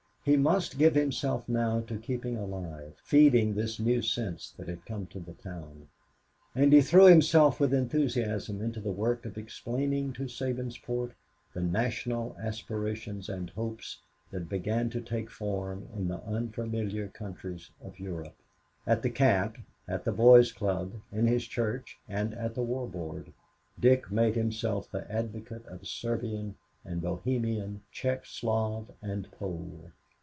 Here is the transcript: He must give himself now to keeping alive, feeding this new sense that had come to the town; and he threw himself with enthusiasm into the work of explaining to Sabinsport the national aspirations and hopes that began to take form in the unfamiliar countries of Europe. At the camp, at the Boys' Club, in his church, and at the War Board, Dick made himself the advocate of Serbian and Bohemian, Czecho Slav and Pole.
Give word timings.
He 0.23 0.37
must 0.37 0.77
give 0.77 0.93
himself 0.93 1.49
now 1.49 1.81
to 1.81 1.97
keeping 1.97 2.37
alive, 2.37 2.93
feeding 3.03 3.55
this 3.55 3.79
new 3.79 4.03
sense 4.03 4.51
that 4.55 4.67
had 4.67 4.85
come 4.85 5.07
to 5.07 5.19
the 5.19 5.33
town; 5.33 5.87
and 6.53 6.71
he 6.71 6.81
threw 6.81 7.05
himself 7.05 7.59
with 7.59 7.73
enthusiasm 7.73 8.61
into 8.61 8.79
the 8.79 8.91
work 8.91 9.25
of 9.25 9.35
explaining 9.35 10.13
to 10.13 10.27
Sabinsport 10.29 11.13
the 11.55 11.61
national 11.63 12.37
aspirations 12.39 13.29
and 13.29 13.49
hopes 13.49 14.03
that 14.29 14.47
began 14.47 14.91
to 14.91 15.01
take 15.01 15.31
form 15.31 15.87
in 15.95 16.07
the 16.07 16.21
unfamiliar 16.23 17.07
countries 17.07 17.71
of 17.83 17.99
Europe. 17.99 18.35
At 18.85 19.01
the 19.01 19.09
camp, 19.09 19.57
at 19.87 20.05
the 20.05 20.11
Boys' 20.11 20.51
Club, 20.51 21.01
in 21.11 21.25
his 21.25 21.47
church, 21.47 21.97
and 22.07 22.35
at 22.35 22.53
the 22.53 22.61
War 22.61 22.87
Board, 22.87 23.33
Dick 23.79 24.11
made 24.11 24.35
himself 24.35 24.87
the 24.91 25.11
advocate 25.11 25.65
of 25.65 25.87
Serbian 25.87 26.57
and 26.85 27.01
Bohemian, 27.01 27.81
Czecho 27.91 28.21
Slav 28.27 28.91
and 29.01 29.31
Pole. 29.31 29.91